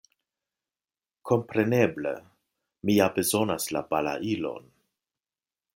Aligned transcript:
Kompreneble, 1.31 2.15
mi 2.89 2.97
ja 3.01 3.11
bezonas 3.19 3.69
la 3.79 3.87
balailon. 3.95 4.69